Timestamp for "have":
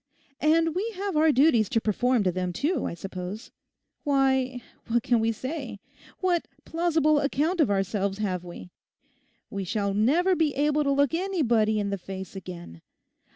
0.95-1.15, 8.17-8.43